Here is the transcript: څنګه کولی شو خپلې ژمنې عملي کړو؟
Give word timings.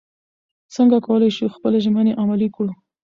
څنګه 0.75 0.97
کولی 1.05 1.29
شو 1.35 1.53
خپلې 1.55 1.79
ژمنې 1.85 2.13
عملي 2.21 2.49
کړو؟ 2.55 2.73